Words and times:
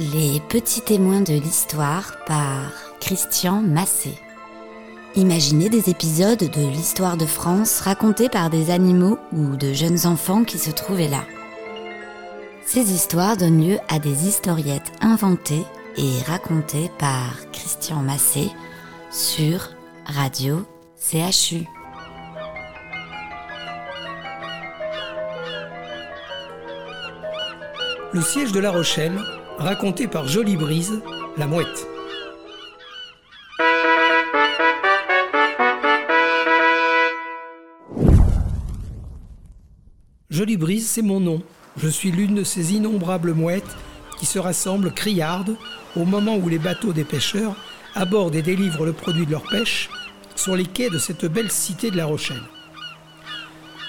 Les 0.00 0.40
petits 0.48 0.80
témoins 0.80 1.22
de 1.22 1.32
l'histoire 1.32 2.18
par 2.24 2.70
Christian 3.00 3.62
Massé. 3.62 4.14
Imaginez 5.16 5.68
des 5.68 5.90
épisodes 5.90 6.38
de 6.38 6.70
l'histoire 6.70 7.16
de 7.16 7.26
France 7.26 7.80
racontés 7.80 8.28
par 8.28 8.48
des 8.48 8.70
animaux 8.70 9.18
ou 9.32 9.56
de 9.56 9.72
jeunes 9.72 10.06
enfants 10.06 10.44
qui 10.44 10.56
se 10.56 10.70
trouvaient 10.70 11.08
là. 11.08 11.24
Ces 12.64 12.92
histoires 12.92 13.36
donnent 13.36 13.66
lieu 13.66 13.78
à 13.88 13.98
des 13.98 14.28
historiettes 14.28 14.92
inventées 15.00 15.64
et 15.96 16.22
racontées 16.28 16.92
par 17.00 17.50
Christian 17.50 17.96
Massé 17.96 18.52
sur 19.10 19.70
Radio 20.06 20.64
CHU. 20.96 21.66
Le 28.12 28.22
siège 28.22 28.52
de 28.52 28.60
La 28.60 28.70
Rochelle, 28.70 29.18
raconté 29.58 30.06
par 30.06 30.28
Jolie 30.28 30.56
Brise, 30.56 31.02
la 31.36 31.46
mouette. 31.46 31.88
Jolie 40.30 40.56
Brise, 40.56 40.88
c'est 40.88 41.02
mon 41.02 41.18
nom. 41.18 41.42
Je 41.76 41.88
suis 41.88 42.12
l'une 42.12 42.36
de 42.36 42.44
ces 42.44 42.74
innombrables 42.74 43.34
mouettes 43.34 43.76
qui 44.18 44.26
se 44.26 44.38
rassemblent 44.38 44.92
criardes 44.92 45.56
au 45.96 46.04
moment 46.04 46.36
où 46.36 46.48
les 46.48 46.58
bateaux 46.58 46.92
des 46.92 47.04
pêcheurs 47.04 47.56
abordent 47.94 48.36
et 48.36 48.42
délivrent 48.42 48.86
le 48.86 48.92
produit 48.92 49.26
de 49.26 49.32
leur 49.32 49.42
pêche 49.42 49.90
sur 50.36 50.54
les 50.54 50.66
quais 50.66 50.90
de 50.90 50.98
cette 50.98 51.26
belle 51.26 51.50
cité 51.50 51.90
de 51.90 51.96
La 51.96 52.06
Rochelle. 52.06 52.42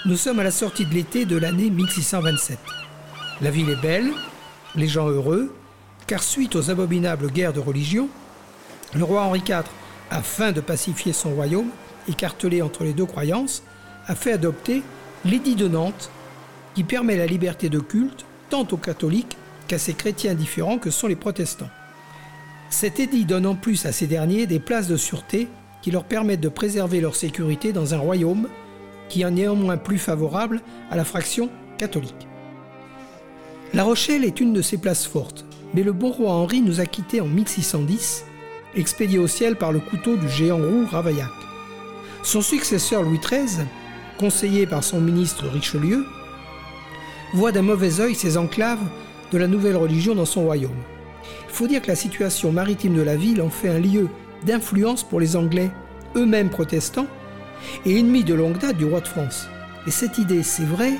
Nous 0.06 0.16
sommes 0.16 0.40
à 0.40 0.44
la 0.44 0.50
sortie 0.50 0.86
de 0.86 0.94
l'été 0.94 1.26
de 1.26 1.36
l'année 1.36 1.70
1627. 1.70 2.58
La 3.40 3.50
ville 3.50 3.70
est 3.70 3.80
belle, 3.80 4.10
les 4.74 4.88
gens 4.88 5.08
heureux, 5.08 5.54
car 6.06 6.22
suite 6.22 6.56
aux 6.56 6.70
abominables 6.70 7.30
guerres 7.30 7.52
de 7.52 7.60
religion, 7.60 8.08
le 8.94 9.04
roi 9.04 9.22
Henri 9.22 9.42
IV, 9.46 9.64
afin 10.10 10.52
de 10.52 10.60
pacifier 10.60 11.12
son 11.12 11.30
royaume, 11.30 11.70
écartelé 12.08 12.62
entre 12.62 12.84
les 12.84 12.92
deux 12.92 13.06
croyances, 13.06 13.62
a 14.06 14.14
fait 14.14 14.32
adopter 14.32 14.82
l'édit 15.24 15.54
de 15.54 15.68
Nantes, 15.68 16.10
qui 16.74 16.84
permet 16.84 17.16
la 17.16 17.26
liberté 17.26 17.68
de 17.68 17.78
culte 17.78 18.24
tant 18.48 18.66
aux 18.70 18.76
catholiques 18.76 19.36
qu'à 19.68 19.78
ces 19.78 19.94
chrétiens 19.94 20.34
différents 20.34 20.78
que 20.78 20.90
sont 20.90 21.06
les 21.06 21.16
protestants. 21.16 21.70
Cet 22.70 23.00
édit 23.00 23.24
donne 23.24 23.46
en 23.46 23.54
plus 23.54 23.86
à 23.86 23.92
ces 23.92 24.06
derniers 24.06 24.46
des 24.46 24.60
places 24.60 24.88
de 24.88 24.96
sûreté 24.96 25.48
qui 25.82 25.90
leur 25.90 26.04
permettent 26.04 26.40
de 26.40 26.48
préserver 26.48 27.00
leur 27.00 27.16
sécurité 27.16 27.72
dans 27.72 27.94
un 27.94 27.98
royaume 27.98 28.48
qui 29.08 29.22
est 29.22 29.30
néanmoins 29.30 29.76
plus 29.76 29.98
favorable 29.98 30.60
à 30.90 30.96
la 30.96 31.04
fraction 31.04 31.50
catholique. 31.78 32.29
La 33.72 33.84
Rochelle 33.84 34.24
est 34.24 34.40
une 34.40 34.52
de 34.52 34.62
ces 34.62 34.78
places 34.78 35.06
fortes, 35.06 35.44
mais 35.74 35.84
le 35.84 35.92
bon 35.92 36.10
roi 36.10 36.32
Henri 36.32 36.60
nous 36.60 36.80
a 36.80 36.86
quittés 36.86 37.20
en 37.20 37.28
1610, 37.28 38.24
expédié 38.74 39.20
au 39.20 39.28
ciel 39.28 39.54
par 39.54 39.70
le 39.70 39.78
couteau 39.78 40.16
du 40.16 40.28
géant 40.28 40.56
roux 40.56 40.86
Ravaillac. 40.90 41.30
Son 42.24 42.42
successeur 42.42 43.04
Louis 43.04 43.20
XIII, 43.20 43.64
conseillé 44.18 44.66
par 44.66 44.82
son 44.82 45.00
ministre 45.00 45.46
Richelieu, 45.46 46.04
voit 47.32 47.52
d'un 47.52 47.62
mauvais 47.62 48.00
œil 48.00 48.16
ces 48.16 48.36
enclaves 48.36 48.82
de 49.30 49.38
la 49.38 49.46
nouvelle 49.46 49.76
religion 49.76 50.16
dans 50.16 50.24
son 50.24 50.42
royaume. 50.42 50.82
Il 51.48 51.54
faut 51.54 51.68
dire 51.68 51.80
que 51.80 51.88
la 51.88 51.96
situation 51.96 52.50
maritime 52.50 52.96
de 52.96 53.02
la 53.02 53.14
ville 53.14 53.40
en 53.40 53.50
fait 53.50 53.68
un 53.68 53.78
lieu 53.78 54.08
d'influence 54.44 55.04
pour 55.04 55.20
les 55.20 55.36
Anglais, 55.36 55.70
eux-mêmes 56.16 56.50
protestants, 56.50 57.06
et 57.86 58.00
ennemis 58.00 58.24
de 58.24 58.34
longue 58.34 58.58
date 58.58 58.78
du 58.78 58.86
roi 58.86 59.00
de 59.00 59.06
France. 59.06 59.46
Et 59.86 59.92
cette 59.92 60.18
idée, 60.18 60.42
c'est 60.42 60.64
vrai, 60.64 60.94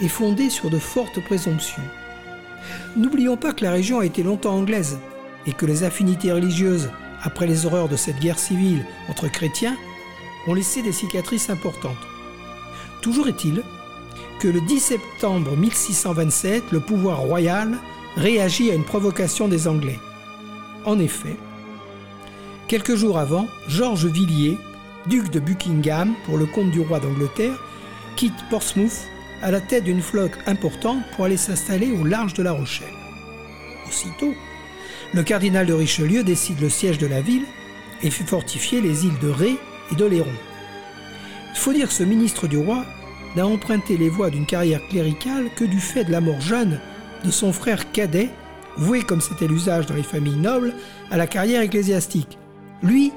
est 0.00 0.08
fondée 0.08 0.50
sur 0.50 0.70
de 0.70 0.78
fortes 0.78 1.22
présomptions. 1.24 1.82
N'oublions 2.96 3.36
pas 3.36 3.52
que 3.52 3.64
la 3.64 3.72
région 3.72 4.00
a 4.00 4.06
été 4.06 4.22
longtemps 4.22 4.54
anglaise 4.54 4.98
et 5.46 5.52
que 5.52 5.66
les 5.66 5.84
affinités 5.84 6.32
religieuses, 6.32 6.90
après 7.22 7.46
les 7.46 7.66
horreurs 7.66 7.88
de 7.88 7.96
cette 7.96 8.20
guerre 8.20 8.38
civile 8.38 8.84
entre 9.08 9.28
chrétiens, 9.28 9.76
ont 10.46 10.54
laissé 10.54 10.82
des 10.82 10.92
cicatrices 10.92 11.50
importantes. 11.50 11.96
Toujours 13.00 13.28
est-il 13.28 13.62
que 14.40 14.48
le 14.48 14.60
10 14.60 14.80
septembre 14.80 15.56
1627, 15.56 16.72
le 16.72 16.80
pouvoir 16.80 17.20
royal 17.20 17.78
réagit 18.16 18.70
à 18.70 18.74
une 18.74 18.84
provocation 18.84 19.48
des 19.48 19.68
Anglais. 19.68 19.98
En 20.84 20.98
effet, 20.98 21.36
quelques 22.66 22.96
jours 22.96 23.18
avant, 23.18 23.46
Georges 23.68 24.06
Villiers, 24.06 24.58
duc 25.06 25.30
de 25.30 25.40
Buckingham 25.40 26.14
pour 26.26 26.38
le 26.38 26.46
compte 26.46 26.70
du 26.70 26.80
roi 26.80 26.98
d'Angleterre, 27.00 27.62
quitte 28.16 28.34
Portsmouth 28.50 29.06
à 29.42 29.50
la 29.50 29.60
tête 29.60 29.84
d'une 29.84 30.02
flotte 30.02 30.38
importante 30.46 31.02
pour 31.14 31.24
aller 31.24 31.36
s'installer 31.36 31.90
au 31.92 32.04
large 32.04 32.34
de 32.34 32.42
La 32.42 32.52
Rochelle. 32.52 32.86
Aussitôt, 33.88 34.34
le 35.12 35.22
cardinal 35.22 35.66
de 35.66 35.72
Richelieu 35.72 36.22
décide 36.22 36.60
le 36.60 36.70
siège 36.70 36.98
de 36.98 37.06
la 37.06 37.20
ville 37.20 37.44
et 38.02 38.10
fait 38.10 38.24
fortifier 38.24 38.80
les 38.80 39.04
îles 39.04 39.18
de 39.20 39.28
Ré 39.28 39.56
et 39.90 39.94
d'Oléron. 39.94 40.32
Il 41.50 41.58
faut 41.58 41.72
dire 41.72 41.88
que 41.88 41.94
ce 41.94 42.02
ministre 42.02 42.46
du 42.46 42.56
roi 42.56 42.84
n'a 43.36 43.46
emprunté 43.46 43.96
les 43.96 44.08
voies 44.08 44.30
d'une 44.30 44.46
carrière 44.46 44.86
cléricale 44.88 45.50
que 45.54 45.64
du 45.64 45.80
fait 45.80 46.04
de 46.04 46.12
la 46.12 46.20
mort 46.20 46.40
jeune 46.40 46.80
de 47.24 47.30
son 47.30 47.52
frère 47.52 47.92
cadet, 47.92 48.30
voué 48.76 49.02
comme 49.02 49.20
c'était 49.20 49.46
l'usage 49.46 49.86
dans 49.86 49.94
les 49.94 50.02
familles 50.02 50.36
nobles 50.36 50.74
à 51.10 51.16
la 51.16 51.26
carrière 51.26 51.62
ecclésiastique. 51.62 52.38
Lui 52.82 53.12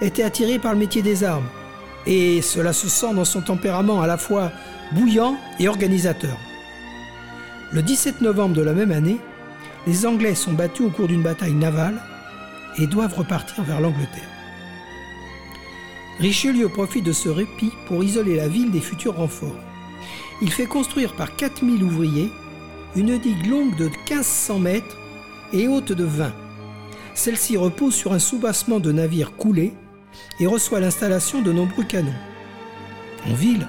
était 0.00 0.22
attiré 0.22 0.58
par 0.58 0.72
le 0.72 0.78
métier 0.78 1.02
des 1.02 1.24
armes, 1.24 1.48
et 2.06 2.42
cela 2.42 2.72
se 2.72 2.88
sent 2.88 3.14
dans 3.14 3.24
son 3.24 3.40
tempérament 3.40 4.00
à 4.00 4.06
la 4.06 4.16
fois 4.16 4.52
bouillant 4.92 5.36
et 5.58 5.68
organisateur. 5.68 6.36
Le 7.72 7.82
17 7.82 8.20
novembre 8.20 8.54
de 8.54 8.62
la 8.62 8.72
même 8.72 8.92
année, 8.92 9.18
les 9.86 10.06
Anglais 10.06 10.34
sont 10.34 10.52
battus 10.52 10.86
au 10.86 10.90
cours 10.90 11.08
d'une 11.08 11.22
bataille 11.22 11.54
navale 11.54 12.00
et 12.78 12.86
doivent 12.86 13.14
repartir 13.14 13.64
vers 13.64 13.80
l'Angleterre. 13.80 14.30
Richelieu 16.20 16.68
profite 16.68 17.04
de 17.04 17.12
ce 17.12 17.28
répit 17.28 17.72
pour 17.86 18.04
isoler 18.04 18.36
la 18.36 18.48
ville 18.48 18.70
des 18.70 18.80
futurs 18.80 19.16
renforts. 19.16 19.56
Il 20.42 20.50
fait 20.50 20.66
construire 20.66 21.14
par 21.14 21.34
4000 21.34 21.82
ouvriers 21.82 22.30
une 22.96 23.18
digue 23.18 23.46
longue 23.46 23.76
de 23.76 23.86
1500 23.86 24.58
mètres 24.60 24.96
et 25.52 25.66
haute 25.66 25.92
de 25.92 26.04
20. 26.04 26.32
Celle-ci 27.14 27.56
repose 27.56 27.94
sur 27.94 28.12
un 28.12 28.18
soubassement 28.18 28.80
de 28.80 28.92
navires 28.92 29.36
coulés 29.36 29.72
et 30.40 30.46
reçoit 30.46 30.80
l'installation 30.80 31.42
de 31.42 31.52
nombreux 31.52 31.84
canons. 31.84 32.12
En 33.28 33.34
ville, 33.34 33.66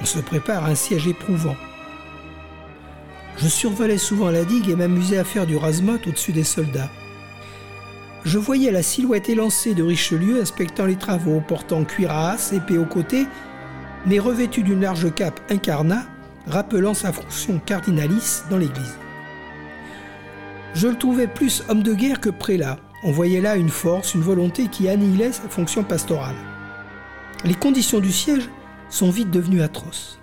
on 0.00 0.04
se 0.04 0.18
prépare 0.18 0.64
à 0.64 0.68
un 0.68 0.74
siège 0.74 1.06
éprouvant. 1.06 1.56
Je 3.38 3.48
survolais 3.48 3.98
souvent 3.98 4.30
la 4.30 4.44
digue 4.44 4.70
et 4.70 4.76
m'amusais 4.76 5.18
à 5.18 5.24
faire 5.24 5.46
du 5.46 5.56
rasmot 5.56 5.98
au-dessus 6.06 6.32
des 6.32 6.44
soldats. 6.44 6.90
Je 8.24 8.38
voyais 8.38 8.72
la 8.72 8.82
silhouette 8.82 9.28
élancée 9.28 9.74
de 9.74 9.82
Richelieu 9.82 10.40
inspectant 10.40 10.86
les 10.86 10.96
travaux, 10.96 11.40
portant 11.40 11.84
cuirasse, 11.84 12.52
épée 12.52 12.78
au 12.78 12.84
côté, 12.84 13.26
mais 14.06 14.18
revêtu 14.18 14.62
d'une 14.62 14.80
large 14.80 15.14
cape 15.14 15.40
incarnat, 15.50 16.06
rappelant 16.46 16.94
sa 16.94 17.12
fonction 17.12 17.60
cardinalice 17.64 18.44
dans 18.50 18.56
l'Église. 18.56 18.96
Je 20.74 20.88
le 20.88 20.96
trouvais 20.96 21.26
plus 21.26 21.62
homme 21.68 21.82
de 21.82 21.94
guerre 21.94 22.20
que 22.20 22.30
prélat. 22.30 22.78
On 23.06 23.12
voyait 23.12 23.40
là 23.40 23.54
une 23.54 23.68
force, 23.68 24.16
une 24.16 24.20
volonté 24.20 24.66
qui 24.66 24.88
annihilait 24.88 25.30
sa 25.30 25.48
fonction 25.48 25.84
pastorale. 25.84 26.34
Les 27.44 27.54
conditions 27.54 28.00
du 28.00 28.10
siège 28.10 28.50
sont 28.90 29.10
vite 29.10 29.30
devenues 29.30 29.62
atroces. 29.62 30.18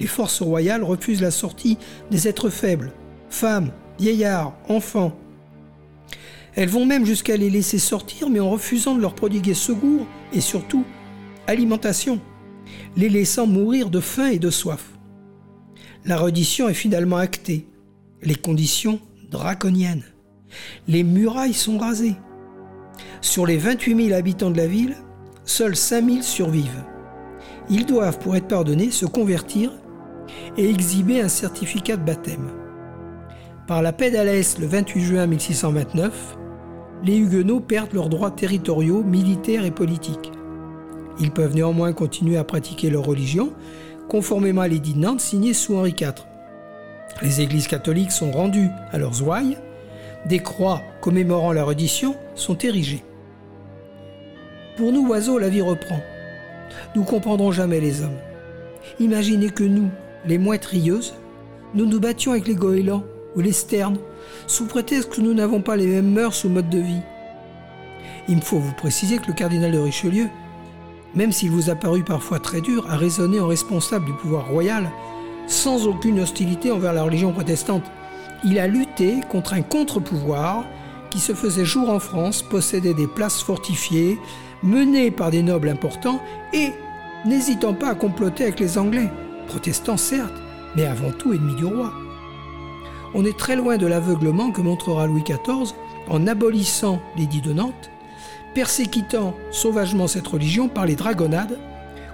Les 0.00 0.08
forces 0.08 0.42
royales 0.42 0.82
refusent 0.82 1.22
la 1.22 1.30
sortie 1.30 1.78
des 2.10 2.26
êtres 2.26 2.50
faibles, 2.50 2.92
femmes, 3.30 3.70
vieillards, 4.00 4.52
enfants. 4.68 5.16
Elles 6.56 6.68
vont 6.68 6.86
même 6.86 7.06
jusqu'à 7.06 7.36
les 7.36 7.50
laisser 7.50 7.78
sortir, 7.78 8.28
mais 8.30 8.40
en 8.40 8.50
refusant 8.50 8.96
de 8.96 9.00
leur 9.00 9.14
prodiguer 9.14 9.54
secours 9.54 10.04
et 10.32 10.40
surtout 10.40 10.84
alimentation, 11.46 12.20
les 12.96 13.10
laissant 13.10 13.46
mourir 13.46 13.90
de 13.90 14.00
faim 14.00 14.26
et 14.26 14.40
de 14.40 14.50
soif. 14.50 14.90
La 16.04 16.16
reddition 16.16 16.68
est 16.68 16.74
finalement 16.74 17.18
actée, 17.18 17.68
les 18.22 18.34
conditions 18.34 18.98
draconiennes. 19.30 20.02
Les 20.88 21.02
murailles 21.02 21.54
sont 21.54 21.78
rasées. 21.78 22.16
Sur 23.20 23.46
les 23.46 23.56
28 23.56 24.08
000 24.08 24.18
habitants 24.18 24.50
de 24.50 24.56
la 24.56 24.66
ville, 24.66 24.96
seuls 25.44 25.76
5 25.76 26.04
000 26.04 26.22
survivent. 26.22 26.84
Ils 27.70 27.86
doivent, 27.86 28.18
pour 28.18 28.36
être 28.36 28.48
pardonnés, 28.48 28.90
se 28.90 29.06
convertir 29.06 29.70
et 30.56 30.68
exhiber 30.68 31.20
un 31.20 31.28
certificat 31.28 31.96
de 31.96 32.04
baptême. 32.04 32.50
Par 33.66 33.82
la 33.82 33.92
paix 33.92 34.10
d'Alès 34.10 34.58
le 34.58 34.66
28 34.66 35.00
juin 35.00 35.26
1629, 35.26 36.36
les 37.04 37.16
Huguenots 37.16 37.60
perdent 37.60 37.94
leurs 37.94 38.08
droits 38.08 38.30
territoriaux, 38.30 39.02
militaires 39.02 39.64
et 39.64 39.70
politiques. 39.70 40.32
Ils 41.20 41.30
peuvent 41.30 41.54
néanmoins 41.54 41.92
continuer 41.92 42.36
à 42.36 42.44
pratiquer 42.44 42.90
leur 42.90 43.04
religion, 43.04 43.52
conformément 44.08 44.62
à 44.62 44.68
l'édit 44.68 44.94
de 44.94 45.00
Nantes 45.00 45.20
signé 45.20 45.54
sous 45.54 45.76
Henri 45.76 45.94
IV. 45.98 46.14
Les 47.22 47.40
églises 47.40 47.68
catholiques 47.68 48.12
sont 48.12 48.30
rendues 48.30 48.70
à 48.92 48.98
leurs 48.98 49.22
ouailles, 49.22 49.58
des 50.26 50.38
croix 50.38 50.82
commémorant 51.00 51.52
leur 51.52 51.66
reddition 51.66 52.14
sont 52.34 52.56
érigées. 52.58 53.04
Pour 54.76 54.92
nous, 54.92 55.06
oiseaux, 55.08 55.38
la 55.38 55.48
vie 55.48 55.60
reprend. 55.60 56.00
Nous 56.94 57.04
comprendrons 57.04 57.52
jamais 57.52 57.80
les 57.80 58.02
hommes. 58.02 58.18
Imaginez 59.00 59.50
que 59.50 59.64
nous, 59.64 59.90
les 60.26 60.38
mouettes 60.38 60.64
rieuses, 60.64 61.14
nous 61.74 61.86
nous 61.86 62.00
battions 62.00 62.32
avec 62.32 62.46
les 62.46 62.54
goélands 62.54 63.04
ou 63.36 63.40
les 63.40 63.52
sternes, 63.52 63.98
sous 64.46 64.66
prétexte 64.66 65.10
que 65.10 65.20
nous 65.20 65.34
n'avons 65.34 65.60
pas 65.60 65.76
les 65.76 65.86
mêmes 65.86 66.12
mœurs 66.12 66.44
ou 66.44 66.48
modes 66.48 66.70
de 66.70 66.78
vie. 66.78 67.02
Il 68.28 68.36
me 68.36 68.40
faut 68.40 68.58
vous 68.58 68.74
préciser 68.74 69.18
que 69.18 69.26
le 69.26 69.32
cardinal 69.32 69.72
de 69.72 69.78
Richelieu, 69.78 70.28
même 71.14 71.32
s'il 71.32 71.50
vous 71.50 71.70
a 71.70 71.74
paru 71.74 72.02
parfois 72.02 72.38
très 72.38 72.60
dur, 72.60 72.86
a 72.90 72.96
raisonné 72.96 73.40
en 73.40 73.46
responsable 73.46 74.06
du 74.06 74.12
pouvoir 74.14 74.48
royal, 74.48 74.90
sans 75.46 75.86
aucune 75.86 76.20
hostilité 76.20 76.70
envers 76.70 76.92
la 76.92 77.02
religion 77.02 77.32
protestante. 77.32 77.84
Il 78.44 78.58
a 78.58 78.66
lutté 78.66 79.20
contre 79.28 79.54
un 79.54 79.62
contre-pouvoir 79.62 80.64
qui 81.10 81.20
se 81.20 81.32
faisait 81.32 81.64
jour 81.64 81.90
en 81.90 82.00
France, 82.00 82.42
possédait 82.42 82.94
des 82.94 83.06
places 83.06 83.40
fortifiées, 83.40 84.18
mené 84.62 85.10
par 85.10 85.30
des 85.30 85.42
nobles 85.42 85.68
importants 85.68 86.20
et 86.52 86.72
n'hésitant 87.24 87.74
pas 87.74 87.90
à 87.90 87.94
comploter 87.94 88.44
avec 88.44 88.58
les 88.58 88.78
Anglais, 88.78 89.10
protestants 89.46 89.96
certes, 89.96 90.34
mais 90.74 90.86
avant 90.86 91.12
tout 91.12 91.32
ennemis 91.32 91.54
du 91.54 91.66
roi. 91.66 91.92
On 93.14 93.24
est 93.24 93.38
très 93.38 93.56
loin 93.56 93.76
de 93.76 93.86
l'aveuglement 93.86 94.50
que 94.50 94.62
montrera 94.62 95.06
Louis 95.06 95.22
XIV 95.22 95.74
en 96.08 96.26
abolissant 96.26 97.00
l'édit 97.16 97.42
de 97.42 97.52
Nantes, 97.52 97.90
persécutant 98.54 99.34
sauvagement 99.50 100.08
cette 100.08 100.26
religion 100.26 100.68
par 100.68 100.86
les 100.86 100.96
dragonnades, 100.96 101.58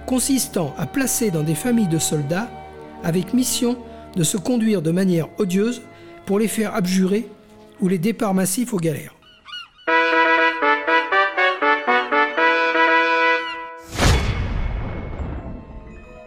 consistant 0.05 0.73
à 0.77 0.85
placer 0.85 1.31
dans 1.31 1.43
des 1.43 1.55
familles 1.55 1.87
de 1.87 1.99
soldats 1.99 2.49
avec 3.03 3.33
mission 3.33 3.77
de 4.15 4.23
se 4.23 4.37
conduire 4.37 4.81
de 4.81 4.91
manière 4.91 5.27
odieuse 5.37 5.81
pour 6.29 6.37
les 6.37 6.47
faire 6.47 6.75
abjurer 6.75 7.27
ou 7.81 7.87
les 7.87 7.97
départs 7.97 8.35
massifs 8.35 8.71
aux 8.71 8.77
galères. 8.77 9.15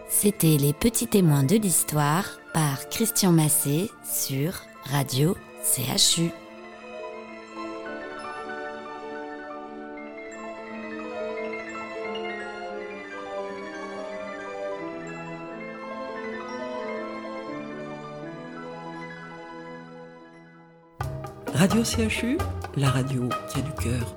C'était 0.09 0.57
Les 0.57 0.73
Petits 0.73 1.07
Témoins 1.07 1.43
de 1.43 1.55
l'Histoire 1.55 2.25
par 2.53 2.89
Christian 2.89 3.31
Massé 3.31 3.89
sur 4.03 4.63
Radio 4.91 5.37
CHU. 5.63 6.31
Radio 21.55 21.83
CHU, 21.83 22.37
la 22.75 22.89
radio 22.89 23.29
qui 23.47 23.59
a 23.59 23.61
du 23.61 23.71
cœur, 23.73 24.15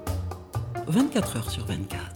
24 0.87 1.37
heures 1.37 1.51
sur 1.51 1.67
24. 1.67 2.16